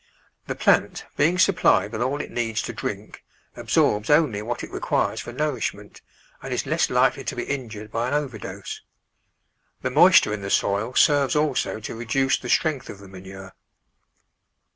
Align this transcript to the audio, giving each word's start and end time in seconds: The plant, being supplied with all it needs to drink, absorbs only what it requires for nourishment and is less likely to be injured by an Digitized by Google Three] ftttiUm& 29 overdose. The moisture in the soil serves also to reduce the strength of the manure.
The 0.47 0.55
plant, 0.55 1.05
being 1.15 1.37
supplied 1.37 1.91
with 1.91 2.01
all 2.01 2.19
it 2.19 2.31
needs 2.31 2.63
to 2.63 2.73
drink, 2.73 3.23
absorbs 3.55 4.09
only 4.09 4.41
what 4.41 4.63
it 4.63 4.71
requires 4.71 5.19
for 5.21 5.31
nourishment 5.31 6.01
and 6.41 6.51
is 6.51 6.65
less 6.65 6.89
likely 6.89 7.23
to 7.23 7.35
be 7.35 7.43
injured 7.43 7.91
by 7.91 8.07
an 8.07 8.13
Digitized 8.15 8.15
by 8.15 8.21
Google 8.21 8.29
Three] 8.29 8.39
ftttiUm& 8.39 8.41
29 8.41 8.51
overdose. 8.51 8.81
The 9.83 9.91
moisture 9.91 10.33
in 10.33 10.41
the 10.41 10.49
soil 10.49 10.95
serves 10.95 11.35
also 11.35 11.79
to 11.81 11.95
reduce 11.95 12.39
the 12.39 12.49
strength 12.49 12.89
of 12.89 12.97
the 12.97 13.07
manure. 13.07 13.53